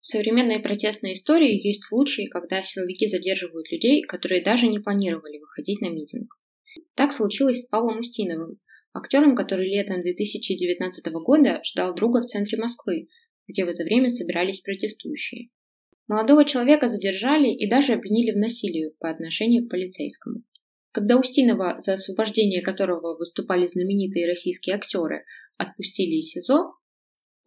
[0.00, 5.80] В современной протестной истории есть случаи, когда силовики задерживают людей, которые даже не планировали выходить
[5.80, 6.34] на митинг.
[6.94, 8.58] Так случилось с Павлом Устиновым,
[8.94, 13.08] актером, который летом 2019 года ждал друга в центре Москвы,
[13.46, 15.48] где в это время собирались протестующие.
[16.06, 20.42] Молодого человека задержали и даже обвинили в насилии по отношению к полицейскому.
[20.90, 25.24] Когда Устинова, за освобождение которого выступали знаменитые российские актеры,
[25.58, 26.72] отпустили из СИЗО,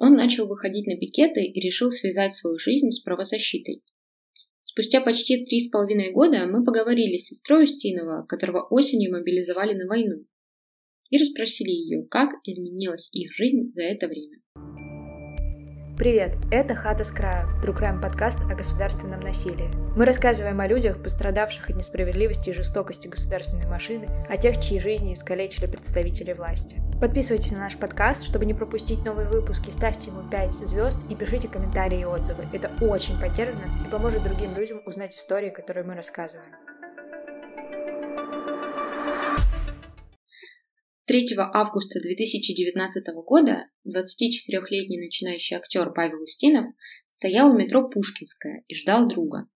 [0.01, 3.83] он начал выходить на пикеты и решил связать свою жизнь с правозащитой.
[4.63, 9.85] Спустя почти три с половиной года мы поговорили с сестрой Устинова, которого осенью мобилизовали на
[9.85, 10.25] войну,
[11.11, 14.39] и расспросили ее, как изменилась их жизнь за это время.
[16.01, 19.69] Привет, это «Хата с краю», True Crime подкаст о государственном насилии.
[19.95, 25.13] Мы рассказываем о людях, пострадавших от несправедливости и жестокости государственной машины, о тех, чьи жизни
[25.13, 26.81] искалечили представители власти.
[26.99, 31.47] Подписывайтесь на наш подкаст, чтобы не пропустить новые выпуски, ставьте ему 5 звезд и пишите
[31.47, 32.47] комментарии и отзывы.
[32.51, 36.49] Это очень поддержит нас и поможет другим людям узнать истории, которые мы рассказываем.
[41.11, 46.73] 3 августа 2019 года 24-летний начинающий актер Павел Устинов
[47.09, 49.49] стоял у метро Пушкинская и ждал друга.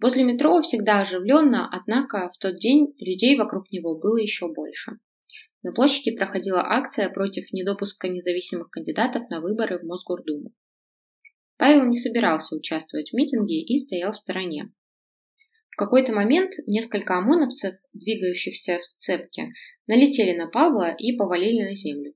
[0.00, 4.92] Возле метро всегда оживленно, однако в тот день людей вокруг него было еще больше.
[5.64, 10.52] На площади проходила акция против недопуска независимых кандидатов на выборы в Мосгордуму.
[11.56, 14.70] Павел не собирался участвовать в митинге и стоял в стороне.
[15.70, 19.48] В какой-то момент несколько ОМОНовцев, двигающихся в сцепке,
[19.86, 22.14] налетели на Павла и повалили на землю.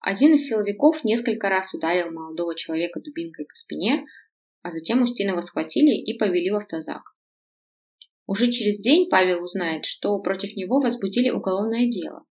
[0.00, 4.04] Один из силовиков несколько раз ударил молодого человека дубинкой по спине,
[4.62, 7.02] а затем Устинова схватили и повели в автозак.
[8.26, 12.24] Уже через день Павел узнает, что против него возбудили уголовное дело.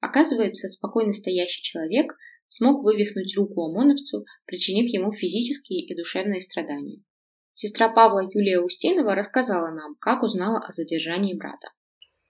[0.00, 2.14] Оказывается, спокойно стоящий человек
[2.48, 7.02] смог вывихнуть руку ОМОНовцу, причинив ему физические и душевные страдания.
[7.62, 11.70] Сестра Павла Юлия Устинова рассказала нам, как узнала о задержании брата.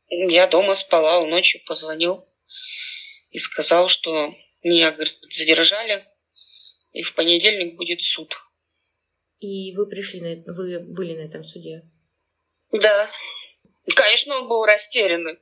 [0.08, 2.28] Я дома спала, он ночью позвонил
[3.30, 6.02] и сказал, что меня говорит, задержали,
[6.90, 8.34] и в понедельник будет суд.
[9.38, 11.88] И вы пришли, на, вы были на этом суде?
[12.72, 13.08] Да.
[13.94, 15.38] Конечно, он был растерянный.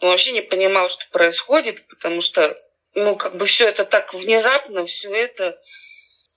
[0.00, 2.54] Он вообще не понимал, что происходит, потому что,
[2.92, 5.58] ну, как бы все это так внезапно, все это.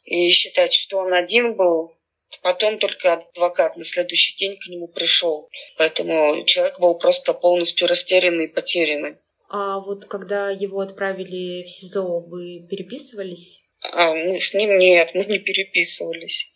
[0.05, 1.98] И считать, что он один был,
[2.41, 5.49] Потом только адвокат на следующий день к нему пришел.
[5.77, 9.17] Поэтому человек был просто полностью растерянный и потерянный.
[9.49, 13.61] А вот когда его отправили в СИЗО, вы переписывались?
[13.93, 16.51] А мы с ним нет, мы не переписывались.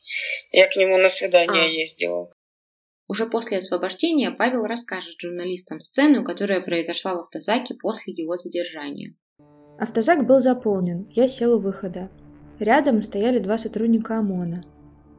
[0.52, 1.68] Я к нему на свидание а.
[1.68, 2.32] ездила.
[3.08, 9.16] Уже после освобождения Павел расскажет журналистам сцену, которая произошла в автозаке после его задержания.
[9.80, 12.10] Автозак был заполнен, я сел у выхода.
[12.60, 14.64] Рядом стояли два сотрудника ОМОНа.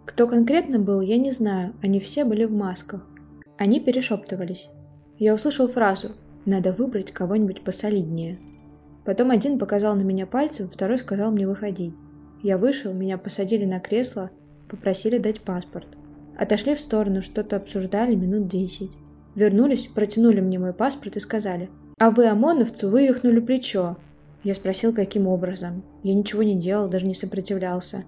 [0.04, 3.06] Кто конкретно был, я не знаю, они все были в масках.
[3.56, 4.69] Они перешептывались.
[5.19, 6.12] Я услышал фразу
[6.44, 8.38] «надо выбрать кого-нибудь посолиднее».
[9.04, 11.94] Потом один показал на меня пальцем, второй сказал мне выходить.
[12.42, 14.31] Я вышел, меня посадили на кресло,
[14.69, 15.87] попросили дать паспорт.
[16.36, 18.91] Отошли в сторону, что-то обсуждали минут десять.
[19.34, 23.97] Вернулись, протянули мне мой паспорт и сказали «А вы ОМОНовцу вывихнули плечо».
[24.42, 25.82] Я спросил, каким образом.
[26.03, 28.04] Я ничего не делал, даже не сопротивлялся.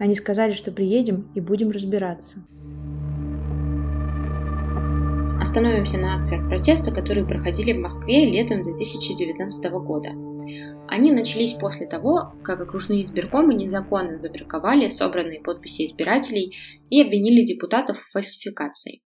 [0.00, 2.38] Они сказали, что приедем и будем разбираться.
[5.38, 10.08] Остановимся на акциях протеста, которые проходили в Москве летом 2019 года.
[10.88, 16.56] Они начались после того, как окружные избиркомы незаконно забраковали собранные подписи избирателей
[16.88, 19.02] и обвинили депутатов в фальсификации.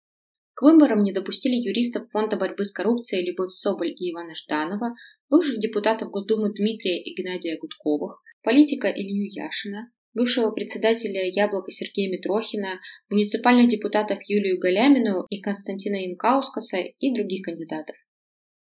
[0.55, 4.95] К выборам не допустили юристов Фонда борьбы с коррупцией Любовь Соболь и Ивана Жданова,
[5.29, 12.81] бывших депутатов Госдумы Дмитрия и Геннадия Гудковых, политика Илью Яшина, бывшего председателя «Яблока» Сергея Митрохина,
[13.11, 17.97] муниципальных депутатов Юлию Галямину и Константина Инкаускаса и других кандидатов.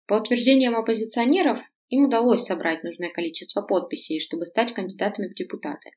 [0.07, 5.91] По утверждениям оппозиционеров, им удалось собрать нужное количество подписей, чтобы стать кандидатами в депутаты.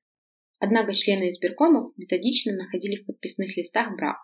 [0.59, 4.18] Однако члены избиркомов методично находили в подписных листах брак.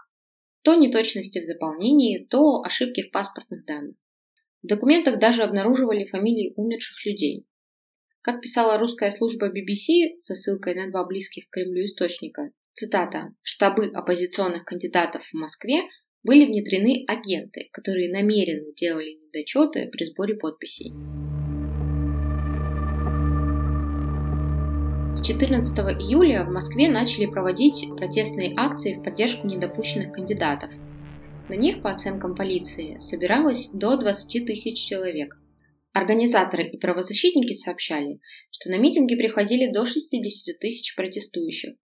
[0.62, 3.96] То неточности в заполнении, то ошибки в паспортных данных.
[4.62, 7.46] В документах даже обнаруживали фамилии умерших людей.
[8.24, 13.48] Как писала русская служба BBC со ссылкой на два близких к Кремлю источника, цитата, «в
[13.50, 15.82] штабы оппозиционных кандидатов в Москве
[16.22, 20.94] были внедрены агенты, которые намеренно делали недочеты при сборе подписей».
[25.14, 30.70] С 14 июля в Москве начали проводить протестные акции в поддержку недопущенных кандидатов.
[31.50, 35.38] На них, по оценкам полиции, собиралось до 20 тысяч человек–
[35.94, 38.18] Организаторы и правозащитники сообщали,
[38.50, 41.76] что на митинги приходили до 60 тысяч протестующих.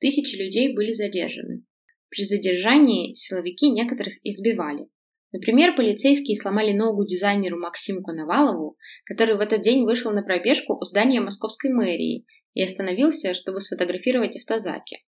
[0.00, 1.64] Тысячи людей были задержаны.
[2.08, 4.88] При задержании силовики некоторых избивали.
[5.30, 10.84] Например, полицейские сломали ногу дизайнеру Максиму Коновалову, который в этот день вышел на пробежку у
[10.84, 15.04] здания московской мэрии и остановился, чтобы сфотографировать автозаки.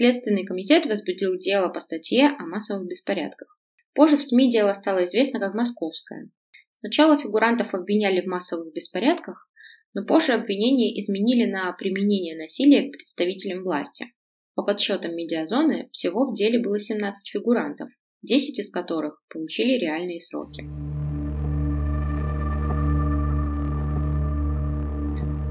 [0.00, 3.58] Следственный комитет возбудил дело по статье о массовых беспорядках.
[3.92, 6.30] Позже в СМИ дело стало известно как «Московское».
[6.72, 9.46] Сначала фигурантов обвиняли в массовых беспорядках,
[9.92, 14.06] но позже обвинения изменили на применение насилия к представителям власти.
[14.54, 17.90] По подсчетам медиазоны, всего в деле было 17 фигурантов,
[18.22, 20.62] 10 из которых получили реальные сроки.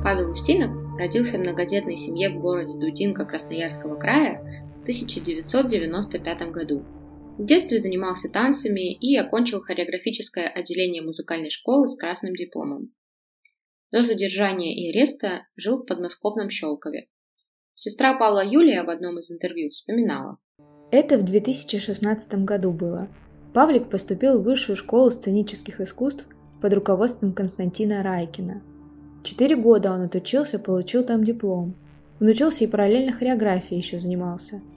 [0.04, 4.40] Павел Устинов родился в многодетной семье в городе Дудинка Красноярского края
[4.80, 6.84] в 1995 году.
[7.38, 12.94] В детстве занимался танцами и окончил хореографическое отделение музыкальной школы с красным дипломом.
[13.92, 17.08] До задержания и ареста жил в подмосковном Щелкове.
[17.74, 20.38] Сестра Павла Юлия в одном из интервью вспоминала.
[20.92, 23.08] Это в 2016 году было.
[23.54, 26.28] Павлик поступил в высшую школу сценических искусств
[26.62, 28.62] под руководством Константина Райкина.
[29.24, 31.76] Четыре года он отучился, получил там диплом.
[32.20, 34.62] Он учился и параллельно хореографией еще занимался–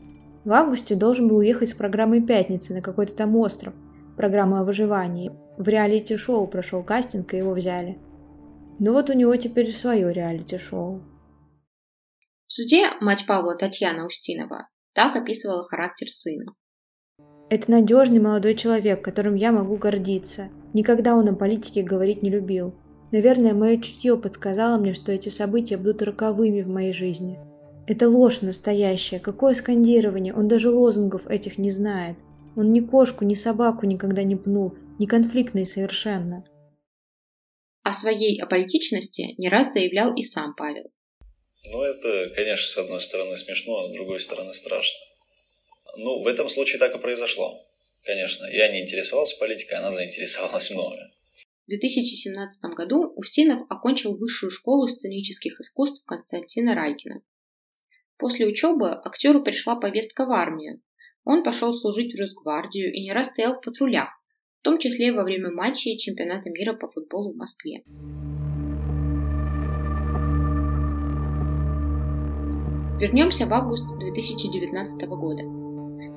[0.44, 3.74] в августе должен был уехать с программой «Пятницы» на какой-то там остров,
[4.16, 5.30] программа о выживании.
[5.56, 7.98] В реалити-шоу прошел кастинг, и его взяли.
[8.80, 11.00] Ну вот у него теперь свое реалити-шоу.
[12.48, 16.52] В суде мать Павла Татьяна Устинова так описывала характер сына.
[17.48, 20.48] Это надежный молодой человек, которым я могу гордиться.
[20.74, 22.74] Никогда он о политике говорить не любил.
[23.12, 27.38] Наверное, мое чутье подсказало мне, что эти события будут роковыми в моей жизни–
[27.86, 29.18] это ложь настоящая.
[29.18, 30.34] Какое скандирование?
[30.34, 32.16] Он даже лозунгов этих не знает.
[32.56, 36.44] Он ни кошку, ни собаку никогда не пнул, не конфликтный совершенно.
[37.82, 40.84] О своей аполитичности не раз заявлял и сам Павел.
[41.70, 44.98] Ну, это, конечно, с одной стороны смешно, а с другой стороны страшно.
[45.96, 47.52] Ну, в этом случае так и произошло.
[48.04, 51.08] Конечно, я не интересовался политикой, она заинтересовалась мною.
[51.72, 57.22] В 2017 году Устинов окончил высшую школу сценических искусств Константина Райкина
[58.18, 60.82] После учебы актеру пришла повестка в армию.
[61.24, 64.10] Он пошел служить в Росгвардию и не раз стоял в патрулях,
[64.60, 67.82] в том числе во время матчей чемпионата мира по футболу в Москве.
[73.00, 75.42] Вернемся в август 2019 года.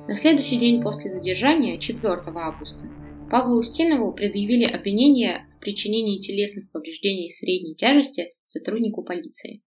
[0.06, 7.28] На следующий день после задержания, 4 августа, Павлу Устинову предъявили обвинение в причинении телесных повреждений
[7.28, 9.64] средней тяжести сотруднику полиции.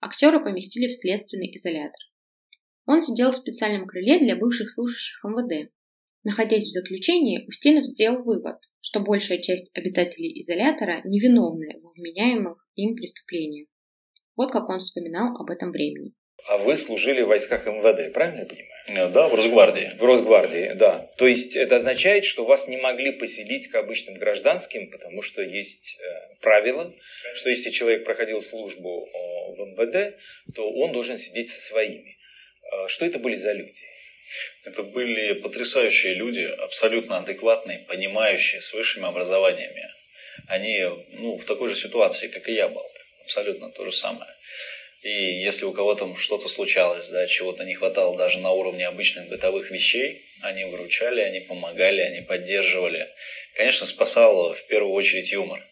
[0.00, 1.98] Актера поместили в следственный изолятор.
[2.86, 5.72] Он сидел в специальном крыле для бывших служащих МВД.
[6.22, 12.94] Находясь в заключении, Устинов сделал вывод, что большая часть обитателей изолятора невиновны в вменяемых им
[12.94, 13.68] преступлениях.
[14.36, 16.12] Вот как он вспоминал об этом времени.
[16.46, 18.74] А вы служили в войсках МВД, правильно я понимаю?
[18.86, 19.92] Э, да, в Росгвардии.
[19.98, 21.06] В Росгвардии, да.
[21.16, 25.98] То есть это означает, что вас не могли поселить к обычным гражданским, потому что есть
[26.00, 26.92] э, правило,
[27.34, 29.08] что если человек проходил службу
[29.56, 30.16] в МВД,
[30.54, 32.18] то он должен сидеть со своими.
[32.70, 33.80] Э, что это были за люди?
[34.64, 39.88] Это были потрясающие люди, абсолютно адекватные, понимающие, с высшими образованиями.
[40.48, 42.84] Они ну, в такой же ситуации, как и я был.
[43.24, 44.30] Абсолютно то же самое.
[45.04, 49.70] И если у кого-то что-то случалось, да, чего-то не хватало даже на уровне обычных бытовых
[49.70, 53.06] вещей, они выручали, они помогали, они поддерживали.
[53.54, 55.62] Конечно, спасал в первую очередь юмор.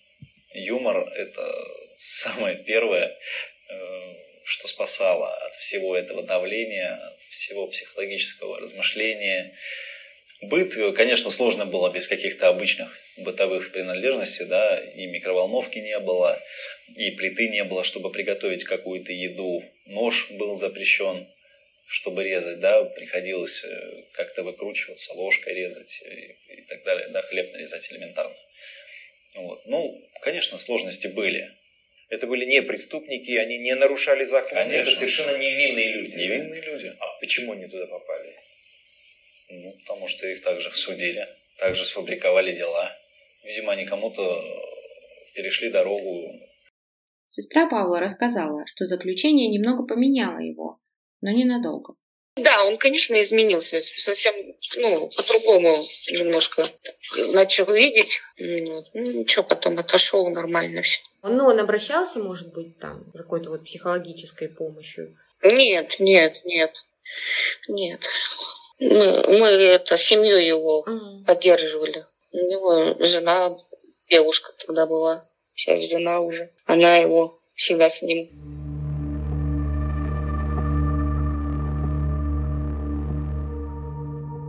[0.52, 1.50] Юмор– это
[2.12, 3.10] самое первое,
[3.70, 9.56] э, что спасало от всего этого давления, от всего психологического размышления.
[10.42, 16.40] Быт, конечно, сложно было без каких-то обычных бытовых принадлежностей, да, и микроволновки не было,
[16.96, 19.62] и плиты не было, чтобы приготовить какую-то еду.
[19.86, 21.26] Нож был запрещен,
[21.86, 27.52] чтобы резать, да, приходилось э, как-то выкручиваться, ложкой резать и, и так далее, да, хлеб
[27.52, 28.34] нарезать элементарно.
[29.34, 29.62] Вот.
[29.66, 31.50] Ну, конечно, сложности были.
[32.08, 34.50] Это были не преступники, они не нарушали закон.
[34.50, 34.90] Конечно.
[34.90, 36.14] Это совершенно невинные люди.
[36.14, 36.92] Невинные люди.
[36.98, 38.34] А почему они туда попали?
[39.48, 41.26] Ну, потому что их также судили,
[41.58, 42.94] также сфабриковали дела.
[43.44, 44.40] Видимо, они кому-то
[45.34, 46.30] перешли дорогу,
[47.34, 50.78] Сестра Павла рассказала, что заключение немного поменяло его,
[51.22, 51.94] но ненадолго.
[52.36, 53.80] Да, он, конечно, изменился.
[53.80, 54.34] Совсем,
[54.76, 56.66] ну, по-другому немножко
[57.32, 58.20] начал видеть.
[58.36, 61.00] Ну, ничего, потом отошел нормально все.
[61.22, 65.16] Ну, он обращался, может быть, там, за какой-то вот психологической помощью?
[65.42, 66.74] Нет, нет, нет.
[67.66, 68.02] Нет.
[68.78, 71.24] Мы, мы это, семью его mm.
[71.24, 72.04] поддерживали.
[72.32, 73.58] У него жена,
[74.08, 75.28] девушка тогда была.
[75.54, 76.50] Сейчас жена уже.
[76.64, 78.30] Она его всегда с ним.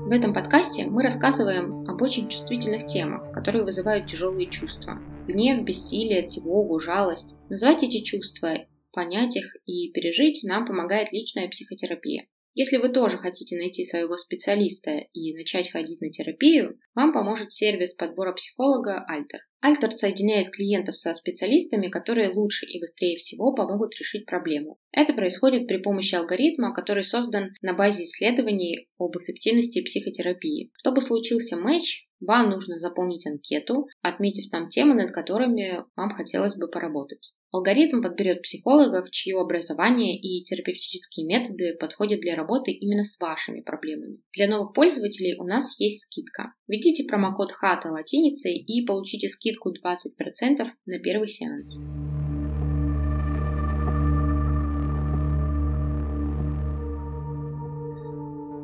[0.07, 4.99] В этом подкасте мы рассказываем об очень чувствительных темах, которые вызывают тяжелые чувства.
[5.27, 7.35] Гнев, бессилие, тревогу, жалость.
[7.49, 12.27] Назвать эти чувства, понять их и пережить нам помогает личная психотерапия.
[12.55, 17.93] Если вы тоже хотите найти своего специалиста и начать ходить на терапию, вам поможет сервис
[17.93, 19.39] подбора психолога Альтер.
[19.63, 24.77] Альтер соединяет клиентов со специалистами, которые лучше и быстрее всего помогут решить проблему.
[24.91, 30.69] Это происходит при помощи алгоритма, который создан на базе исследований об эффективности психотерапии.
[30.79, 36.67] Чтобы случился матч, вам нужно заполнить анкету, отметив там темы, над которыми вам хотелось бы
[36.67, 37.31] поработать.
[37.53, 44.17] Алгоритм подберет психологов, чье образование и терапевтические методы подходят для работы именно с вашими проблемами.
[44.35, 46.53] Для новых пользователей у нас есть скидка.
[46.67, 51.73] Введите промокод HATA латиницей и получите скидку 20% на первый сеанс.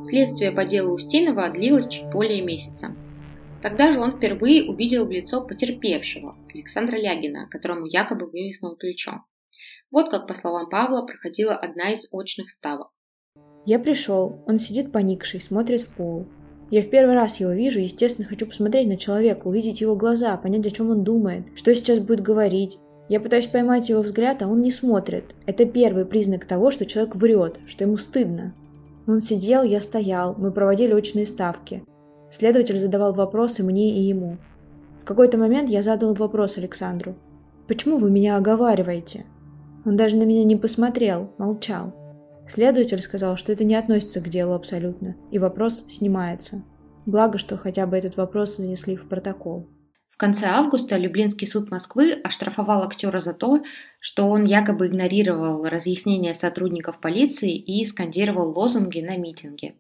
[0.08, 2.96] Следствие по делу Устинова длилось чуть более месяца.
[3.62, 9.24] Тогда же он впервые увидел в лицо потерпевшего, Александра Лягина, которому якобы вывихнул плечо.
[9.91, 12.89] Вот как, по словам Павла, проходила одна из очных ставок.
[13.65, 16.27] Я пришел, он сидит поникший, смотрит в пол.
[16.69, 20.67] Я в первый раз его вижу, естественно, хочу посмотреть на человека, увидеть его глаза, понять,
[20.67, 22.77] о чем он думает, что сейчас будет говорить.
[23.07, 25.33] Я пытаюсь поймать его взгляд, а он не смотрит.
[25.47, 28.53] Это первый признак того, что человек врет, что ему стыдно.
[29.07, 31.83] Он сидел, я стоял, мы проводили очные ставки.
[32.29, 34.38] Следователь задавал вопросы мне и ему.
[35.01, 37.15] В какой-то момент я задал вопрос Александру.
[37.67, 39.25] «Почему вы меня оговариваете?»
[39.85, 41.93] Он даже на меня не посмотрел, молчал.
[42.50, 46.65] Следователь сказал, что это не относится к делу абсолютно, и вопрос снимается.
[47.06, 49.70] Благо, что хотя бы этот вопрос занесли в протокол.
[50.10, 53.63] В конце августа Люблинский суд Москвы оштрафовал актера за то,
[54.00, 59.75] что он якобы игнорировал разъяснения сотрудников полиции и скандировал лозунги на митинге.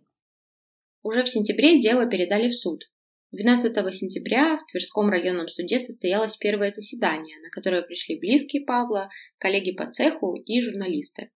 [1.01, 2.83] Уже в сентябре дело передали в суд.
[3.31, 9.09] 12 сентября в Тверском районном суде состоялось первое заседание, на которое пришли близкие Павла,
[9.39, 11.31] коллеги по цеху и журналисты.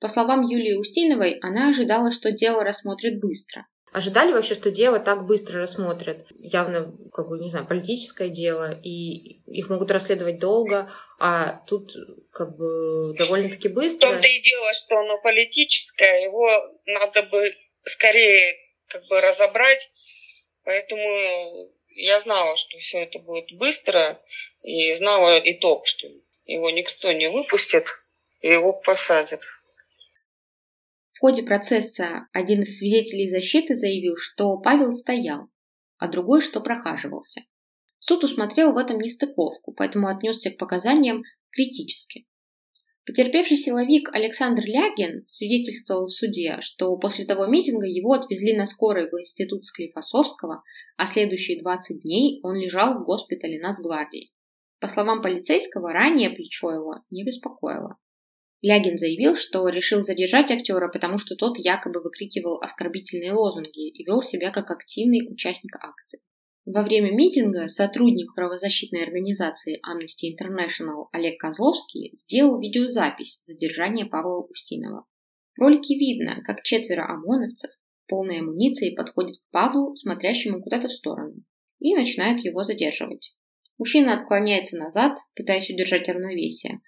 [0.00, 3.66] По словам Юлии Устиновой, она ожидала, что дело рассмотрят быстро.
[3.92, 6.26] Ожидали вообще, что дело так быстро рассмотрят?
[6.38, 11.92] Явно, как бы, не знаю, политическое дело, и их могут расследовать долго, а тут
[12.32, 14.06] как бы довольно-таки быстро.
[14.06, 16.48] В том-то и дело, что оно политическое, его
[16.86, 17.52] надо бы
[17.84, 18.54] скорее
[18.86, 19.90] как бы разобрать.
[20.64, 24.22] Поэтому я знала, что все это будет быстро,
[24.62, 26.06] и знала итог, что
[26.44, 27.86] его никто не выпустит,
[28.40, 29.42] и его посадят.
[31.20, 35.50] В ходе процесса один из свидетелей защиты заявил, что Павел стоял,
[35.98, 37.42] а другой, что прохаживался.
[37.98, 42.26] Суд усмотрел в этом нестыковку, поэтому отнесся к показаниям критически.
[43.04, 49.10] Потерпевший силовик Александр Лягин свидетельствовал в суде, что после того митинга его отвезли на скорой
[49.10, 50.62] в институт Склифосовского,
[50.96, 54.32] а следующие 20 дней он лежал в госпитале Нацгвардии.
[54.78, 57.98] По словам полицейского, ранее плечо его не беспокоило.
[58.62, 64.22] Лягин заявил, что решил задержать актера, потому что тот якобы выкрикивал оскорбительные лозунги и вел
[64.22, 66.20] себя как активный участник акции.
[66.66, 75.06] Во время митинга сотрудник правозащитной организации Amnesty International Олег Козловский сделал видеозапись задержания Павла Устинова.
[75.56, 77.70] В ролике видно, как четверо ОМОНовцев
[78.08, 81.42] полной амуниции подходят к Павлу, смотрящему куда-то в сторону,
[81.78, 83.34] и начинают его задерживать.
[83.78, 86.82] Мужчина отклоняется назад, пытаясь удержать равновесие,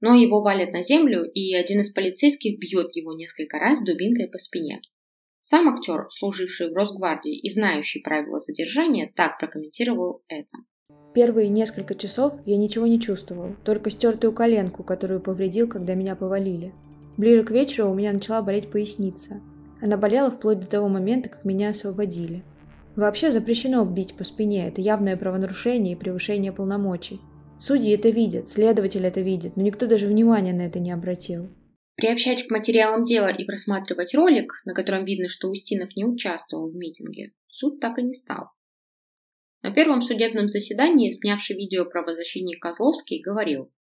[0.00, 4.38] но его валят на землю, и один из полицейских бьет его несколько раз дубинкой по
[4.38, 4.80] спине.
[5.42, 10.56] Сам актер, служивший в Росгвардии и знающий правила задержания, так прокомментировал это.
[11.14, 16.74] Первые несколько часов я ничего не чувствовал, только стертую коленку, которую повредил, когда меня повалили.
[17.16, 19.40] Ближе к вечеру у меня начала болеть поясница.
[19.80, 22.42] Она болела вплоть до того момента, как меня освободили.
[22.96, 27.20] Вообще запрещено бить по спине, это явное правонарушение и превышение полномочий.
[27.58, 31.48] Судьи это видят, следователь это видит, но никто даже внимания на это не обратил.
[31.96, 36.74] Приобщать к материалам дела и просматривать ролик, на котором видно, что Устинов не участвовал в
[36.74, 38.50] митинге, суд так и не стал.
[39.62, 43.72] На первом судебном заседании, снявший видео правозащитник Козловский, говорил.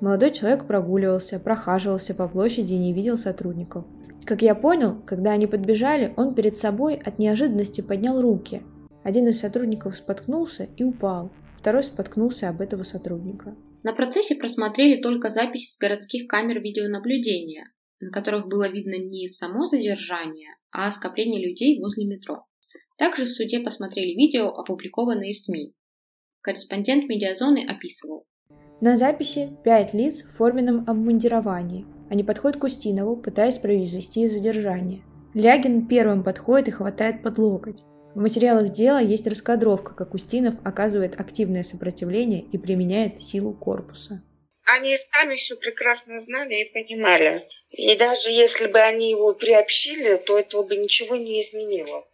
[0.00, 3.84] Молодой человек прогуливался, прохаживался по площади и не видел сотрудников.
[4.24, 8.62] Как я понял, когда они подбежали, он перед собой от неожиданности поднял руки.
[9.02, 11.30] Один из сотрудников споткнулся и упал,
[11.64, 13.56] второй споткнулся об этого сотрудника.
[13.84, 19.64] На процессе просмотрели только записи с городских камер видеонаблюдения, на которых было видно не само
[19.64, 22.44] задержание, а скопление людей возле метро.
[22.98, 25.72] Также в суде посмотрели видео, опубликованные в СМИ.
[26.42, 28.26] Корреспондент медиазоны описывал.
[28.82, 31.86] На записи пять лиц в форменном обмундировании.
[32.10, 35.02] Они подходят к Устинову, пытаясь произвести задержание.
[35.32, 37.80] Лягин первым подходит и хватает под локоть.
[38.14, 44.22] В материалах дела есть раскадровка, как Устинов оказывает активное сопротивление и применяет силу корпуса.
[44.66, 47.42] Они сами все прекрасно знали и понимали.
[47.70, 52.04] И даже если бы они его приобщили, то этого бы ничего не изменило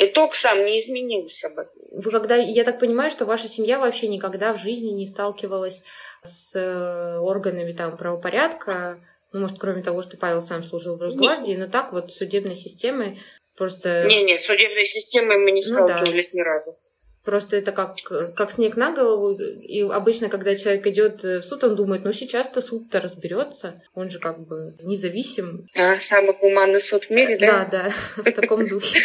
[0.00, 1.68] итог сам не изменился бы.
[1.92, 5.82] Вы когда, я так понимаю, что ваша семья вообще никогда в жизни не сталкивалась
[6.22, 9.00] с э, органами там правопорядка,
[9.32, 13.18] ну, может, кроме того, что Павел сам служил в Росгвардии, но так вот судебной системы
[13.60, 14.04] просто...
[14.04, 16.40] Не-не, судебной системой мы не сталкивались ну, да.
[16.40, 16.78] ни разу.
[17.22, 17.94] Просто это как,
[18.34, 19.38] как снег на голову.
[19.38, 23.82] И обычно, когда человек идет в суд, он думает, ну сейчас-то суд-то разберется.
[23.94, 25.66] Он же как бы независим.
[25.76, 27.66] А, самый гуманный суд в мире, да?
[27.66, 28.98] Да, да, в таком духе.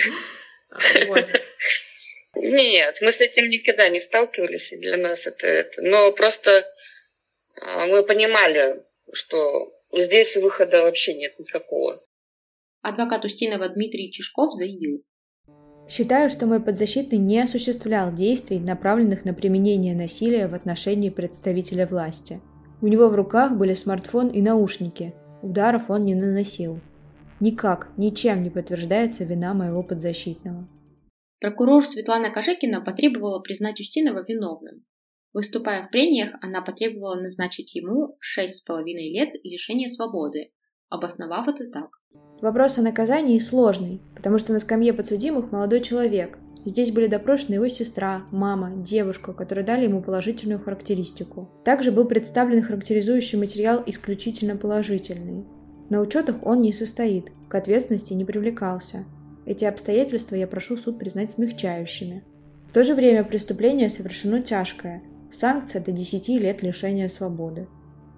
[1.07, 1.25] Вот.
[2.35, 5.81] Нет, мы с этим никогда не сталкивались, и для нас это это.
[5.81, 6.65] Но просто
[7.61, 12.01] а, мы понимали, что здесь выхода вообще нет никакого.
[12.85, 15.03] Адвокат Устинова Дмитрий Чешков заявил.
[15.89, 22.41] Считаю, что мой подзащитный не осуществлял действий, направленных на применение насилия в отношении представителя власти.
[22.83, 25.15] У него в руках были смартфон и наушники.
[25.41, 26.79] Ударов он не наносил.
[27.39, 30.67] Никак, ничем не подтверждается вина моего подзащитного.
[31.39, 34.85] Прокурор Светлана Кожекина потребовала признать Устинова виновным.
[35.33, 40.51] Выступая в прениях, она потребовала назначить ему 6,5 лет лишения свободы,
[40.89, 41.89] обосновав это так.
[42.41, 46.37] Вопрос о наказании сложный, потому что на скамье подсудимых молодой человек.
[46.65, 51.47] Здесь были допрошены его сестра, мама, девушка, которые дали ему положительную характеристику.
[51.63, 55.45] Также был представлен характеризующий материал исключительно положительный.
[55.89, 59.05] На учетах он не состоит, к ответственности не привлекался.
[59.45, 62.23] Эти обстоятельства я прошу суд признать смягчающими.
[62.67, 65.03] В то же время преступление совершено тяжкое.
[65.31, 67.67] Санкция до 10 лет лишения свободы.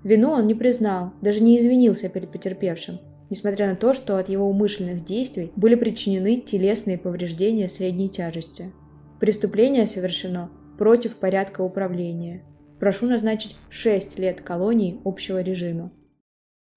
[0.03, 4.49] Вину он не признал, даже не извинился перед потерпевшим, несмотря на то, что от его
[4.49, 8.73] умышленных действий были причинены телесные повреждения средней тяжести.
[9.19, 12.45] Преступление совершено против порядка управления.
[12.79, 15.91] Прошу назначить 6 лет колонии общего режима.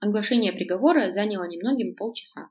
[0.01, 2.49] Оглашение приговора заняло немногим полчаса.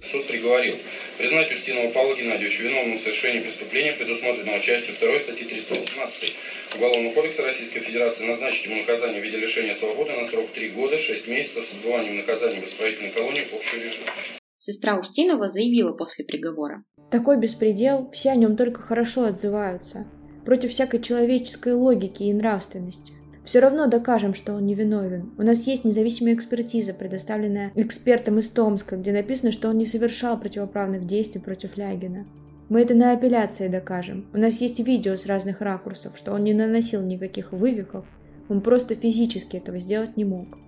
[0.00, 0.76] Суд приговорил
[1.18, 6.36] признать Устинова Павла Геннадьевича виновным в совершении преступления, предусмотренного частью 2 статьи 318
[6.76, 10.96] Уголовного кодекса Российской Федерации, назначить ему наказание в виде лишения свободы на срок 3 года,
[10.96, 14.12] 6 месяцев с отбыванием наказания в исправительной колонии общего режима.
[14.58, 16.84] Сестра Устинова заявила после приговора.
[17.10, 20.06] Такой беспредел, все о нем только хорошо отзываются.
[20.44, 23.14] Против всякой человеческой логики и нравственности.
[23.48, 25.32] Все равно докажем, что он невиновен.
[25.38, 30.38] У нас есть независимая экспертиза, предоставленная экспертом из Томска, где написано, что он не совершал
[30.38, 32.26] противоправных действий против Лягина.
[32.68, 34.26] Мы это на апелляции докажем.
[34.34, 38.04] У нас есть видео с разных ракурсов, что он не наносил никаких вывихов.
[38.50, 40.58] Он просто физически этого сделать не мог.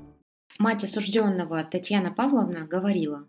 [0.58, 3.28] Мать осужденного Татьяна Павловна говорила.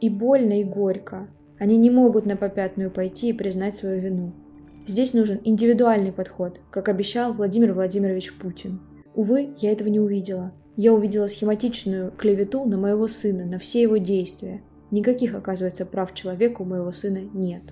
[0.00, 1.28] И больно, и горько.
[1.58, 4.45] Они не могут на попятную пойти и признать свою вину.
[4.86, 8.80] Здесь нужен индивидуальный подход, как обещал Владимир Владимирович Путин.
[9.16, 10.52] Увы, я этого не увидела.
[10.76, 14.62] Я увидела схематичную клевету на моего сына, на все его действия.
[14.92, 17.62] Никаких, оказывается, прав человека у моего сына нет.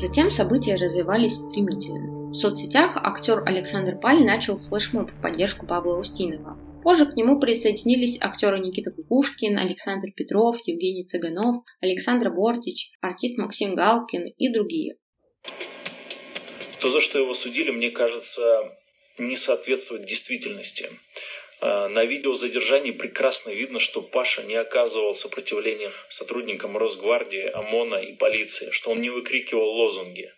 [0.00, 2.30] Затем события развивались стремительно.
[2.30, 6.56] В соцсетях актер Александр Паль начал флешмоб в поддержку Павла Устинова.
[6.82, 13.76] Позже к нему присоединились актеры Никита Кукушкин, Александр Петров, Евгений Цыганов, Александр Бортич, артист Максим
[13.76, 14.96] Галкин и другие.
[16.80, 18.42] То, за что его судили, мне кажется,
[19.18, 20.90] не соответствует действительности.
[21.60, 28.14] А, на видео задержания прекрасно видно, что Паша не оказывал сопротивления сотрудникам Росгвардии, ОМОНа и
[28.14, 30.28] полиции, что он не выкрикивал лозунги.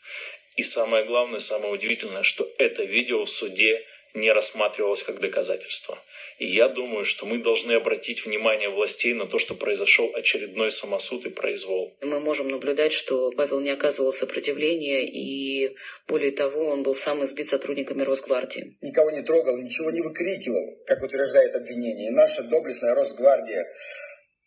[0.57, 3.83] И самое главное, самое удивительное, что это видео в суде
[4.15, 5.99] не рассматривалось как доказательство.
[6.39, 11.27] И я думаю, что мы должны обратить внимание властей на то, что произошел очередной самосуд
[11.27, 11.93] и произвол.
[12.01, 15.77] Мы можем наблюдать, что Павел не оказывал сопротивления, и
[16.09, 18.77] более того, он был сам избит сотрудниками Росгвардии.
[18.81, 22.11] Никого не трогал, ничего не выкрикивал, как утверждает обвинение.
[22.11, 23.67] И наша доблестная Росгвардия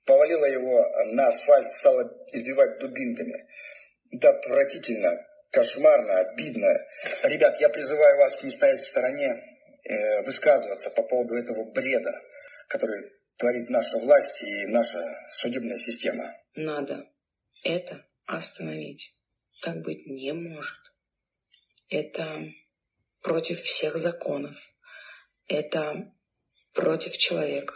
[0.06, 3.36] повалила его на асфальт, стала избивать дубинками.
[4.12, 6.74] Это отвратительно, кошмарно, обидно.
[7.24, 9.47] Ребят, я призываю вас не стоять в стороне,
[10.26, 12.22] высказываться по поводу этого бреда,
[12.68, 15.00] который творит наша власть и наша
[15.32, 16.34] судебная система.
[16.56, 17.08] Надо
[17.64, 19.14] это остановить.
[19.62, 20.78] Так быть не может.
[21.90, 22.52] Это
[23.22, 24.58] против всех законов.
[25.48, 26.12] Это
[26.74, 27.74] против человека.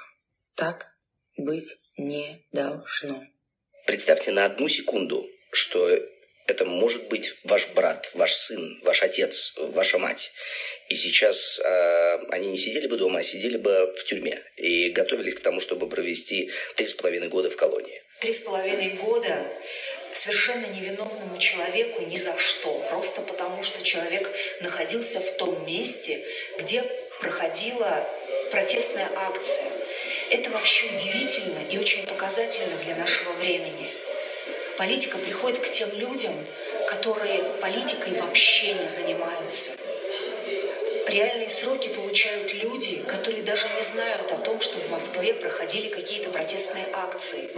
[0.56, 0.86] Так
[1.38, 3.24] быть не должно.
[3.88, 5.90] Представьте на одну секунду, что
[6.48, 10.32] это может быть ваш брат, ваш сын, ваш отец, ваша мать.
[10.92, 15.36] И сейчас э, они не сидели бы дома, а сидели бы в тюрьме и готовились
[15.36, 18.04] к тому, чтобы провести три с половиной года в колонии.
[18.20, 19.42] Три с половиной года
[20.12, 26.22] совершенно невиновному человеку ни за что, просто потому что человек находился в том месте,
[26.60, 26.84] где
[27.22, 28.06] проходила
[28.52, 29.72] протестная акция.
[30.32, 33.90] Это вообще удивительно и очень показательно для нашего времени.
[34.78, 36.34] Политика приходит к тем людям,
[36.90, 39.72] которые политикой вообще не занимаются.
[41.08, 46.30] Реальные сроки получают люди, которые даже не знают о том, что в Москве проходили какие-то
[46.30, 47.50] протестные акции.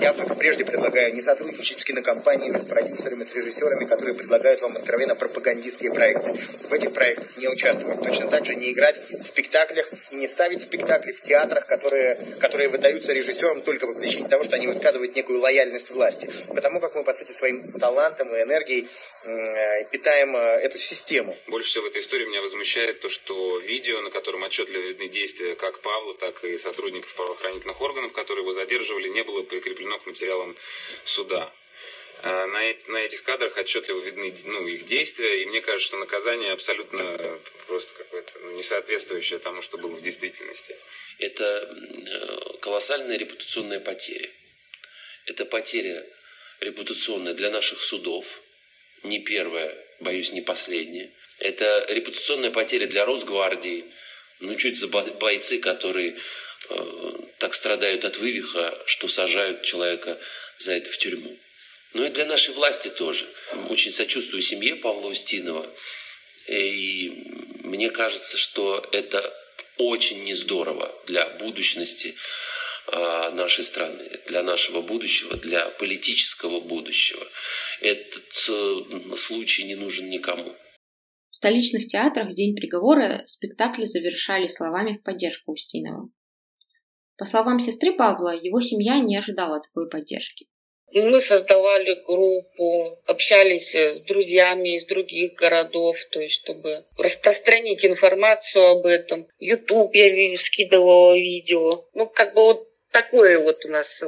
[0.00, 4.76] Я только прежде предлагаю не сотрудничать с кинокомпаниями, с продюсерами, с режиссерами, которые предлагают вам
[4.76, 6.38] откровенно пропагандистские проекты.
[6.68, 8.02] В этих проектах не участвовать.
[8.02, 12.68] Точно так же не играть в спектаклях и не ставить спектакли в театрах, которые, которые
[12.68, 16.30] выдаются режиссерам только по причине того, что они высказывают некую лояльность власти.
[16.54, 18.88] Потому как мы, по сути, своим талантом и энергией
[19.24, 21.36] э, питаем э, эту систему.
[21.48, 25.54] Больше всего в этой истории меня возмущает то, что видео, на котором отчетливо видны действия
[25.54, 30.54] как Павла, так и сотрудников правоохранительных органов, которые его задерживали, не было прикреплено к материалам
[31.04, 31.52] суда.
[32.22, 36.52] А, на, на этих кадрах отчетливо видны ну, их действия, и мне кажется, что наказание
[36.52, 40.76] абсолютно просто какое-то ну, не соответствующее тому, что было в действительности.
[41.18, 44.30] Это э, колоссальная репутационная потеря.
[45.26, 46.06] Это потеря
[46.60, 48.42] репутационная для наших судов,
[49.02, 51.10] не первая, боюсь, не последняя.
[51.38, 53.84] Это репутационная потеря для Росгвардии.
[54.40, 56.16] Ну, чуть за бойцы, которые
[56.68, 60.18] э, так страдают от вывиха, что сажают человека
[60.58, 61.36] за это в тюрьму.
[61.92, 63.26] Ну и для нашей власти тоже.
[63.68, 65.70] Очень сочувствую семье Павла Устинова.
[66.48, 67.12] И
[67.62, 69.32] мне кажется, что это
[69.76, 72.14] очень не здорово для будущности
[72.88, 77.26] э, нашей страны, для нашего будущего, для политического будущего.
[77.80, 80.56] Этот э, случай не нужен никому.
[81.34, 86.08] В столичных театрах в день приговора спектакли завершали словами в поддержку Устинова.
[87.18, 90.46] По словам сестры Павла, его семья не ожидала такой поддержки.
[90.92, 98.86] Мы создавали группу, общались с друзьями из других городов, то есть чтобы распространить информацию об
[98.86, 99.26] этом.
[99.40, 101.84] YouTube я скидывала видео.
[101.94, 104.04] Ну, как бы вот такое вот у нас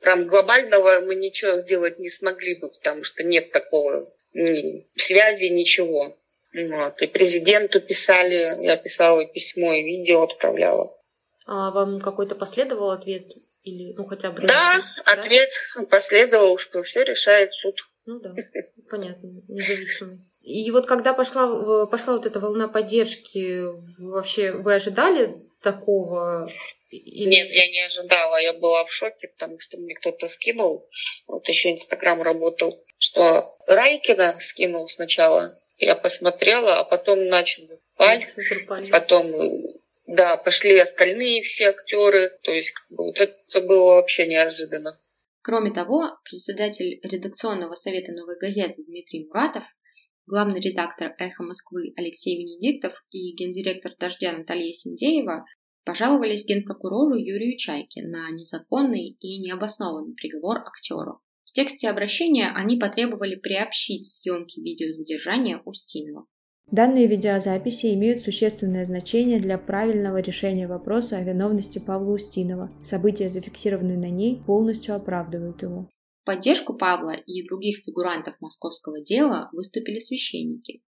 [0.00, 6.16] прям глобального мы ничего сделать не смогли бы, потому что нет такого ни связи, ничего.
[6.52, 7.02] Вот.
[7.02, 10.96] И президенту писали, я писала письмо и видео отправляла.
[11.46, 13.32] А вам какой-то последовал ответ?
[13.62, 14.42] Или, ну, хотя бы...
[14.42, 15.50] Да, ответ
[15.90, 17.76] последовал, что все решает суд.
[18.06, 18.34] Ну да,
[18.88, 20.20] понятно, независимый.
[20.42, 23.64] И вот когда пошла, пошла вот эта волна поддержки,
[23.98, 26.48] вообще вы ожидали такого?
[26.88, 27.28] Или...
[27.28, 30.88] Нет, я не ожидала, я была в шоке, потому что мне кто-то скинул,
[31.26, 37.64] вот еще Инстаграм работал, что Райкина скинул сначала, я посмотрела, а потом начал
[37.96, 38.24] Паль,
[38.90, 39.32] потом
[40.06, 44.98] да, пошли остальные все актеры, то есть как бы, вот это было вообще неожиданно.
[45.42, 49.64] Кроме того, председатель редакционного совета «Новой газеты» Дмитрий Муратов,
[50.26, 55.46] главный редактор «Эхо Москвы» Алексей Венедиктов и гендиректор «Дождя» Наталья Синдеева
[55.84, 61.20] пожаловались генпрокурору Юрию Чайке на незаконный и необоснованный приговор актеру.
[61.50, 66.26] В тексте обращения они потребовали приобщить съемки видеозадержания Устинова.
[66.70, 72.70] Данные видеозаписи имеют существенное значение для правильного решения вопроса о виновности Павла Устинова.
[72.82, 75.88] События, зафиксированные на ней, полностью оправдывают его.
[76.22, 80.82] В поддержку Павла и других фигурантов московского дела выступили священники.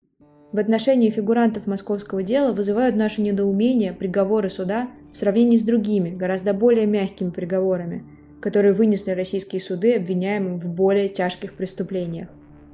[0.51, 6.53] В отношении фигурантов московского дела вызывают наше недоумение приговоры суда в сравнении с другими, гораздо
[6.53, 12.29] более мягкими приговорами, которые вынесли российские суды обвиняемым в более тяжких преступлениях.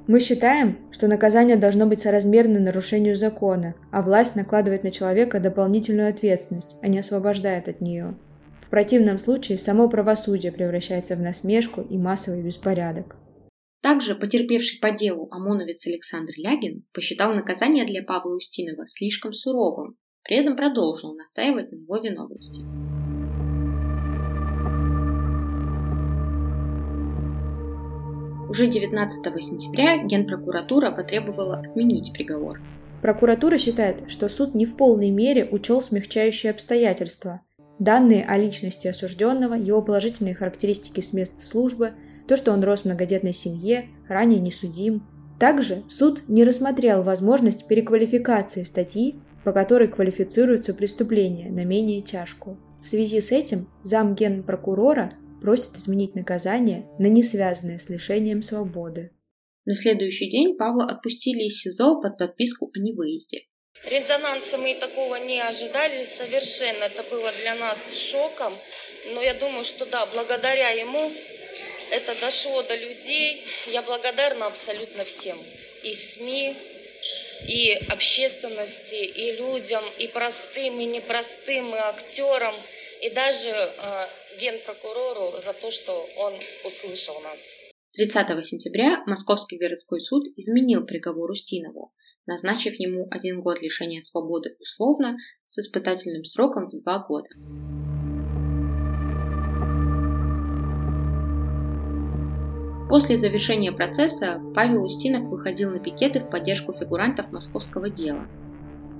[0.06, 6.08] Мы считаем, что наказание должно быть соразмерно нарушению закона, а власть накладывает на человека дополнительную
[6.08, 8.16] ответственность, а не освобождает от нее.
[8.60, 13.16] В противном случае само правосудие превращается в насмешку и массовый беспорядок.
[13.82, 20.38] Также потерпевший по делу ОМОНовец Александр Лягин посчитал наказание для Павла Устинова слишком суровым, при
[20.38, 22.62] этом продолжил настаивать на его виновности.
[28.48, 32.60] Уже 19 сентября Генпрокуратура потребовала отменить приговор.
[33.02, 37.40] Прокуратура считает, что суд не в полной мере учел смягчающие обстоятельства.
[37.78, 41.92] Данные о личности осужденного, его положительные характеристики с места службы,
[42.26, 45.02] то, что он рос в многодетной семье, ранее не судим.
[45.38, 52.58] Также суд не рассмотрел возможность переквалификации статьи по которой квалифицируется преступление на менее тяжкую.
[52.82, 59.12] В связи с этим зам генпрокурора просит изменить наказание на не связанное с лишением свободы.
[59.64, 63.46] На следующий день Павла отпустили из СИЗО под подписку о невыезде.
[63.84, 66.84] Резонанса мы такого не ожидали совершенно.
[66.84, 68.54] Это было для нас шоком.
[69.12, 71.12] Но я думаю, что да, благодаря ему
[71.90, 73.44] это дошло до людей.
[73.66, 75.38] Я благодарна абсолютно всем.
[75.84, 76.54] И СМИ,
[77.48, 82.54] и общественности, и людям, и простым, и непростым, и актерам,
[83.02, 84.06] и даже э,
[84.40, 86.32] генпрокурору за то, что он
[86.64, 87.54] услышал нас.
[87.92, 91.92] 30 сентября Московский городской суд изменил приговор Устинову,
[92.26, 97.28] назначив ему один год лишения свободы условно с испытательным сроком в два года.
[102.88, 108.28] После завершения процесса Павел Устинов выходил на пикеты в поддержку фигурантов московского дела.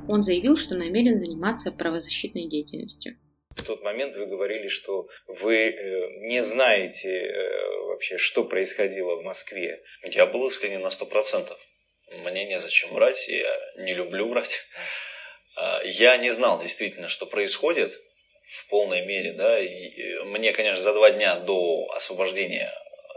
[0.09, 3.17] Он заявил, что намерен заниматься правозащитной деятельностью.
[3.57, 9.23] В тот момент вы говорили, что вы э, не знаете э, вообще, что происходило в
[9.23, 9.83] Москве.
[10.03, 11.59] Я был искренне на сто процентов.
[12.13, 14.61] Мне незачем врать, я не люблю врать.
[15.57, 17.93] А, я не знал действительно, что происходит
[18.47, 22.73] в полной мере, да, и мне, конечно, за два дня до освобождения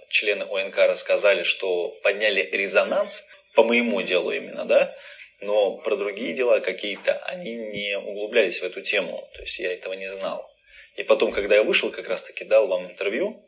[0.10, 4.96] члены ОНК рассказали, что подняли резонанс по моему делу именно, да,
[5.42, 9.94] но про другие дела какие-то они не углублялись в эту тему, то есть я этого
[9.94, 10.50] не знал.
[10.96, 13.42] И потом, когда я вышел, как раз таки дал вам интервью,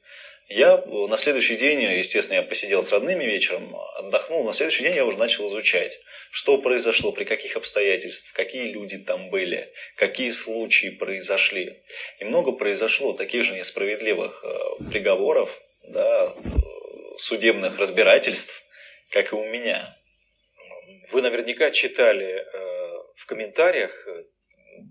[0.48, 5.06] я на следующий день, естественно, я посидел с родными вечером, отдохнул, на следующий день я
[5.06, 5.98] уже начал изучать,
[6.32, 11.78] что произошло, при каких обстоятельствах, какие люди там были, какие случаи произошли.
[12.20, 16.34] И много произошло таких же несправедливых э, приговоров, да,
[17.18, 18.64] судебных разбирательств,
[19.10, 19.98] как и у меня.
[21.12, 24.24] Вы наверняка читали э, в комментариях э,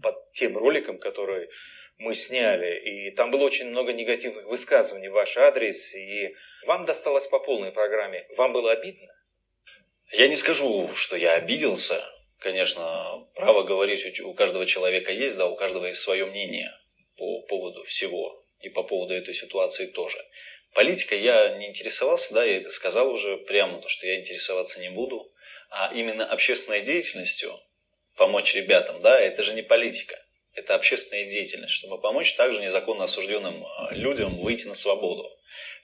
[0.02, 1.48] под тем роликом, который
[1.96, 6.34] мы сняли, и там было очень много негативных высказываний в ваш адрес, и
[6.66, 8.26] вам досталось по полной программе.
[8.36, 9.08] Вам было обидно?
[10.12, 12.02] Я не скажу, что я обиделся.
[12.38, 16.70] Конечно, право говорить у каждого человека есть, да, у каждого есть свое мнение
[17.16, 20.18] по поводу всего и по поводу этой ситуации тоже.
[20.74, 24.90] Политикой я не интересовался, да, я это сказал уже прямо, то, что я интересоваться не
[24.90, 25.30] буду.
[25.70, 27.58] А именно общественной деятельностью
[28.16, 30.20] помочь ребятам, да, это же не политика.
[30.52, 35.30] Это общественная деятельность, чтобы помочь также незаконно осужденным а, людям выйти на свободу.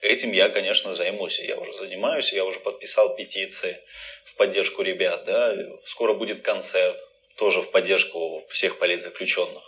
[0.01, 1.39] Этим я, конечно, займусь.
[1.39, 3.79] Я уже занимаюсь, я уже подписал петиции
[4.25, 5.23] в поддержку ребят.
[5.25, 5.55] Да.
[5.85, 6.97] Скоро будет концерт,
[7.37, 9.63] тоже в поддержку всех политзаключенных.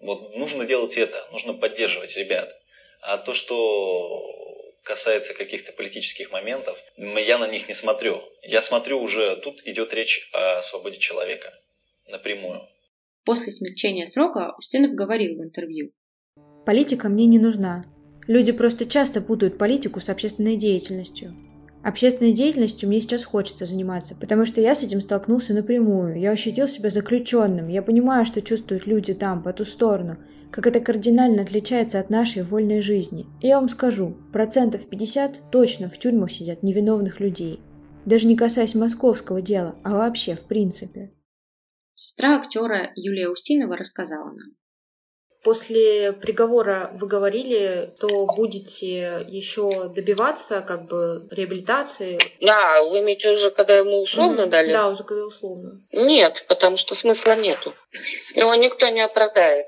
[0.00, 2.50] Вот нужно делать это, нужно поддерживать ребят.
[3.02, 4.39] А то, что
[4.84, 8.22] касается каких-то политических моментов, я на них не смотрю.
[8.42, 11.52] Я смотрю уже, тут идет речь о свободе человека
[12.08, 12.60] напрямую.
[13.24, 15.92] После смягчения срока Устинов говорил в интервью.
[16.66, 17.84] Политика мне не нужна.
[18.26, 21.34] Люди просто часто путают политику с общественной деятельностью.
[21.82, 26.20] Общественной деятельностью мне сейчас хочется заниматься, потому что я с этим столкнулся напрямую.
[26.20, 27.68] Я ощутил себя заключенным.
[27.68, 30.18] Я понимаю, что чувствуют люди там, по ту сторону
[30.52, 33.26] как это кардинально отличается от нашей вольной жизни.
[33.40, 37.60] И я вам скажу, процентов 50 точно в тюрьмах сидят невиновных людей.
[38.04, 41.12] Даже не касаясь московского дела, а вообще в принципе.
[41.94, 44.56] Сестра актера Юлия Устинова рассказала нам.
[45.42, 52.18] После приговора вы говорили, то будете еще добиваться как бы реабилитации.
[52.42, 54.50] Да, вы имеете уже, когда ему условно угу.
[54.50, 54.70] дали?
[54.70, 55.80] Да, уже когда условно.
[55.92, 57.72] Нет, потому что смысла нету.
[58.34, 59.66] Его никто не оправдает.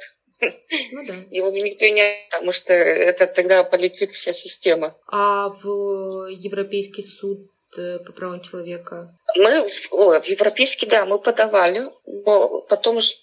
[0.93, 1.15] Ну да.
[1.31, 2.29] Его никто не...
[2.31, 4.97] Потому что это тогда полетит вся система.
[5.07, 9.17] А в Европейский суд э, по правам человека?
[9.37, 13.15] Мы о, в Европейский, да, мы подавали, но потом же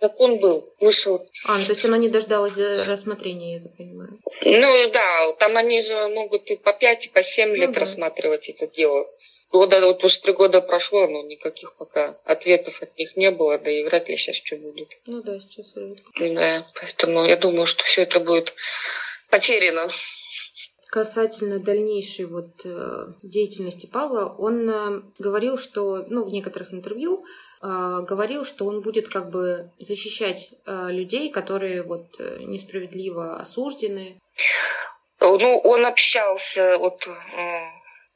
[0.00, 1.24] закон был, вышел.
[1.46, 4.18] А, ну, то есть она не дождалась рассмотрения, я так понимаю.
[4.42, 7.80] Ну да, там они же могут и по 5, и по 7 лет ну, да.
[7.80, 9.06] рассматривать это дело
[9.50, 13.70] года, вот уже три года прошло, но никаких пока ответов от них не было, да
[13.70, 14.98] и вряд ли сейчас что будет.
[15.06, 16.34] Ну да, сейчас вряд ли.
[16.34, 18.54] Да, поэтому я думаю, что все это будет
[19.30, 19.88] потеряно.
[20.88, 27.24] Касательно дальнейшей вот э, деятельности Павла, он э, говорил, что, ну, в некоторых интервью
[27.60, 27.66] э,
[28.08, 34.20] говорил, что он будет как бы защищать людей, которые вот несправедливо осуждены.
[35.20, 37.06] Ну, он общался вот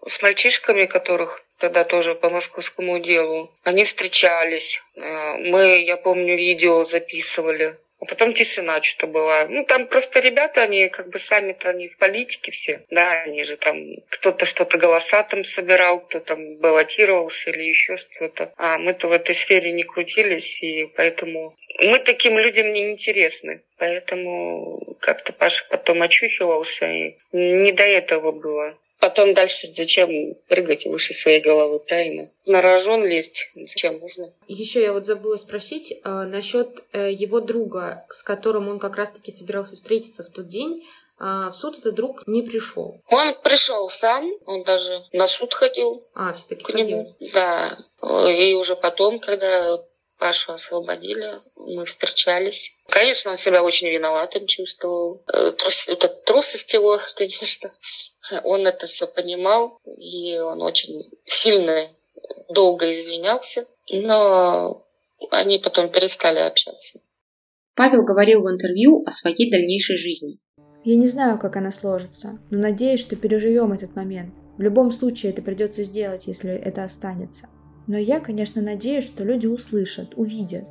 [0.08, 3.50] с мальчишками, которых тогда тоже по московскому делу.
[3.64, 4.80] Они встречались.
[4.96, 7.76] Э, мы, я помню, видео записывали.
[8.00, 9.46] А потом тишина что была.
[9.46, 12.82] Ну, там просто ребята, они как бы сами-то, они в политике все.
[12.88, 13.76] Да, они же там,
[14.08, 18.54] кто-то что-то голоса там собирал, кто там баллотировался или еще что-то.
[18.56, 23.62] А мы-то в этой сфере не крутились, и поэтому мы таким людям не интересны.
[23.76, 28.78] Поэтому как-то Паша потом очухивался, и не до этого было.
[29.00, 32.30] Потом дальше зачем прыгать выше своей головы, правильно?
[32.44, 34.32] На рожон лезть зачем нужно?
[34.46, 39.32] Еще я вот забыла спросить э, насчет э, его друга, с которым он как раз-таки
[39.32, 40.86] собирался встретиться в тот день.
[41.18, 43.00] Э, в суд этот друг не пришел.
[43.08, 46.06] Он пришел сам, он даже на суд ходил.
[46.14, 46.86] А, все-таки ходил.
[46.86, 47.16] Нему.
[47.32, 47.78] Да.
[48.28, 49.78] И уже потом, когда
[50.20, 52.72] Пашу освободили, мы встречались.
[52.88, 55.24] Конечно, он себя очень виноватым чувствовал.
[55.32, 57.72] Э, трус, это трусость его, конечно.
[58.44, 61.74] Он это все понимал, и он очень сильно,
[62.50, 64.86] долго извинялся, но
[65.30, 67.00] они потом перестали общаться.
[67.74, 70.38] Павел говорил в интервью о своей дальнейшей жизни.
[70.84, 74.34] Я не знаю, как она сложится, но надеюсь, что переживем этот момент.
[74.58, 77.48] В любом случае это придется сделать, если это останется.
[77.90, 80.62] Но я, конечно, надеюсь, что люди услышат, увидят.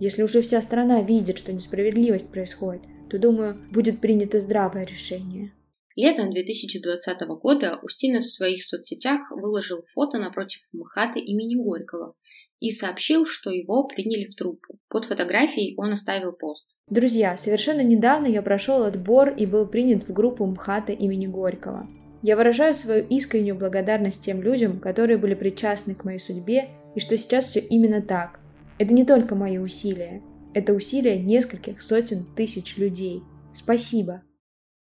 [0.00, 5.54] Если уже вся страна видит, что несправедливость происходит, то, думаю, будет принято здравое решение.
[5.96, 12.12] Летом 2020 года Устинов в своих соцсетях выложил фото напротив МХАТа имени Горького
[12.60, 14.78] и сообщил, что его приняли в труппу.
[14.90, 16.76] Под фотографией он оставил пост.
[16.90, 21.88] Друзья, совершенно недавно я прошел отбор и был принят в группу МХАТа имени Горького.
[22.22, 27.16] Я выражаю свою искреннюю благодарность тем людям, которые были причастны к моей судьбе, и что
[27.16, 28.40] сейчас все именно так.
[28.78, 33.22] Это не только мои усилия, это усилия нескольких сотен тысяч людей.
[33.52, 34.22] Спасибо.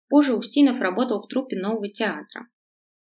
[0.09, 2.49] Позже Устинов работал в труппе нового театра.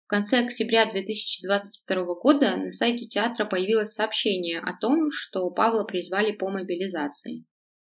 [0.04, 6.32] В конце октября 2022 года на сайте театра появилось сообщение о том, что Павла призвали
[6.32, 7.44] по мобилизации.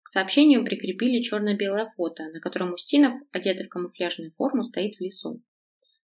[0.03, 5.43] К сообщению прикрепили черно-белое фото, на котором Устинов, одетый в камуфляжную форму, стоит в лесу.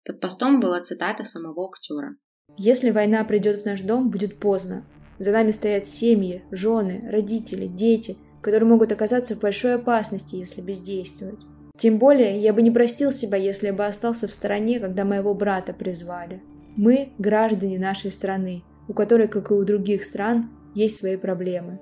[0.05, 2.17] Под постом была цитата самого актера.
[2.57, 4.85] «Если война придет в наш дом, будет поздно.
[5.19, 11.41] За нами стоят семьи, жены, родители, дети, которые могут оказаться в большой опасности, если бездействовать.
[11.77, 15.73] Тем более, я бы не простил себя, если бы остался в стороне, когда моего брата
[15.73, 16.43] призвали.
[16.77, 21.81] Мы– граждане нашей страны, у которой, как и у других стран, есть свои проблемы.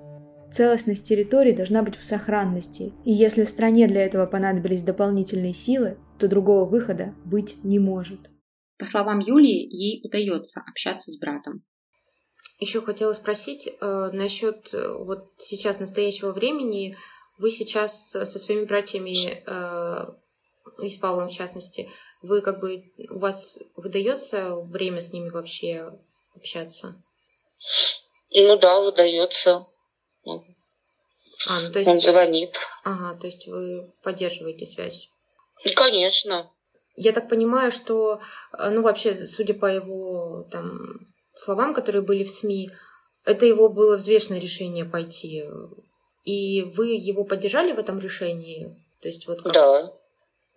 [0.51, 5.97] Целостность территории должна быть в сохранности, и если в стране для этого понадобились дополнительные силы,
[6.19, 8.19] то другого выхода быть не может.
[8.77, 11.63] По словам Юлии, ей удается общаться с братом.
[12.59, 16.95] Еще хотела спросить э, насчет э, вот сейчас настоящего времени.
[17.37, 21.89] Вы сейчас со своими братьями, э, и с Павлом в частности,
[22.21, 25.91] вы как бы, у вас выдается время с ними вообще
[26.35, 27.01] общаться?
[28.31, 29.67] Ну да, выдается.
[31.47, 31.89] А, ну, то есть...
[31.89, 32.57] Он звонит.
[32.83, 35.09] Ага, то есть вы поддерживаете связь?
[35.75, 36.51] Конечно.
[36.95, 38.21] Я так понимаю, что,
[38.57, 42.71] э, ну вообще, судя по его там словам, которые были в СМИ,
[43.25, 45.43] это его было взвешенное решение пойти
[46.27, 48.75] и вы его поддержали в этом решении?
[49.01, 49.53] То есть вот как...
[49.53, 49.93] Да.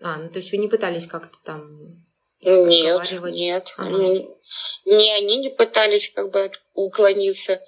[0.03, 2.05] А, ну то есть вы не пытались как-то там
[2.40, 3.75] нет, нет.
[3.77, 3.96] Ага.
[4.85, 7.62] Не они не пытались как бы уклониться.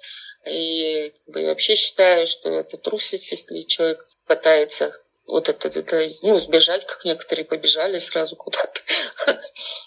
[0.45, 4.91] И как бы, вообще считаю, что это трусость, если человек пытается
[5.25, 8.81] вот это, это, ну, сбежать, как некоторые побежали сразу куда-то.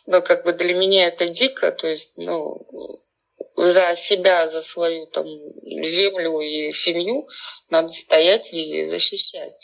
[0.06, 3.02] Но как бы для меня это дико, то есть, ну,
[3.56, 5.26] за себя, за свою там
[5.84, 7.26] землю и семью
[7.70, 9.54] надо стоять и защищать.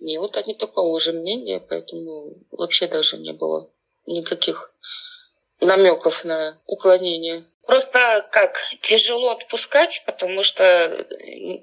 [0.00, 3.70] И вот они такого же мнения, поэтому вообще даже не было
[4.06, 4.74] никаких
[5.60, 7.44] намеков на уклонение.
[7.66, 11.06] Просто как тяжело отпускать, потому что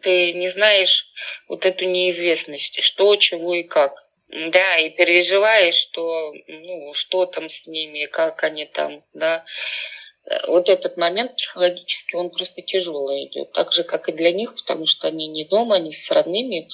[0.01, 1.05] ты не знаешь
[1.47, 4.05] вот эту неизвестность, что, чего и как.
[4.27, 9.43] Да, и переживаешь, что, ну, что там с ними, как они там, да
[10.47, 13.51] вот этот момент психологически, он просто тяжелый идет.
[13.53, 16.69] Так же, как и для них, потому что они не дома, они с родными,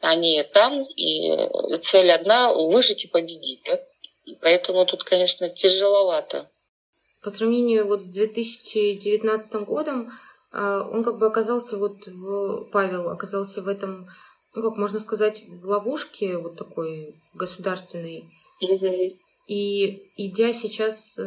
[0.00, 3.62] они там, и цель одна– выжить и победить.
[3.64, 3.78] Да?
[4.40, 6.48] Поэтому тут, конечно, тяжеловато.
[7.22, 10.10] По сравнению вот с 2019 годом,
[10.52, 12.68] а, он как бы оказался вот в...
[12.72, 14.08] Павел оказался в этом,
[14.54, 18.28] ну как можно сказать, в ловушке вот такой государственной.
[19.46, 21.18] И идя сейчас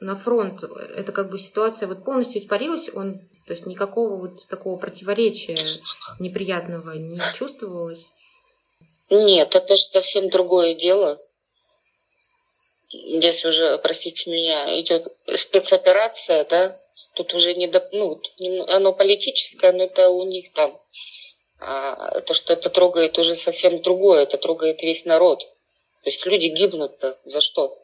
[0.00, 4.78] на фронт, это как бы ситуация вот полностью испарилась, он, то есть никакого вот такого
[4.78, 5.58] противоречия
[6.18, 8.12] неприятного не чувствовалось?
[9.10, 11.18] Нет, это же совсем другое дело.
[12.92, 16.80] Здесь уже, простите меня, идет спецоперация, да,
[17.14, 18.20] тут уже не до, ну,
[18.68, 20.80] оно политическое, но это у них там.
[21.60, 25.40] А то, что это трогает уже совсем другое, это трогает весь народ.
[26.02, 27.78] То есть люди гибнут-то за что?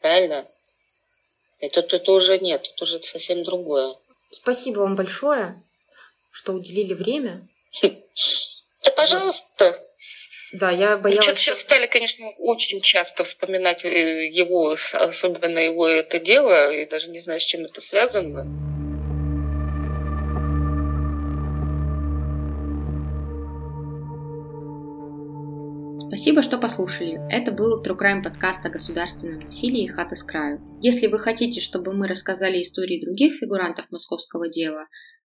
[0.00, 0.46] Правильно?
[1.60, 3.94] И тут это уже нет, тут уже совсем другое.
[4.30, 5.62] Спасибо вам большое,
[6.30, 7.48] что уделили время.
[8.84, 9.80] Да, пожалуйста.
[10.54, 11.24] Да, я боялась...
[11.24, 17.10] Что-то сейчас стали, конечно, очень часто вспоминать э, его, особенно его это дело, и даже
[17.10, 18.44] не знаю, с чем это связано.
[26.06, 27.18] Спасибо, что послушали.
[27.32, 30.60] Это был True Crime подкаст о государственном насилии «Хата с краю».
[30.80, 34.86] Если вы хотите, чтобы мы рассказали истории других фигурантов московского дела,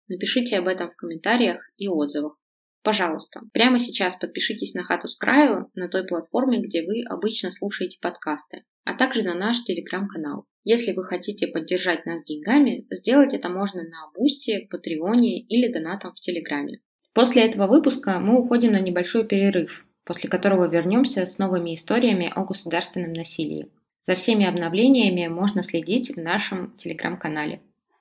[0.06, 2.36] напишите об этом в комментариях и отзывах.
[2.84, 7.96] Пожалуйста, прямо сейчас подпишитесь на «Хату с краю» на той платформе, где вы обычно слушаете
[7.98, 10.44] подкасты, а также на наш телеграм-канал.
[10.64, 16.12] Если вы хотите поддержать нас деньгами, сделать это можно на Boosty, Patreon е или донатом
[16.12, 16.80] в Телеграме.
[17.14, 22.44] После этого выпуска мы уходим на небольшой перерыв, после которого вернемся с новыми историями о
[22.44, 23.70] государственном насилии.
[24.02, 27.62] За всеми обновлениями можно следить в нашем телеграм-канале.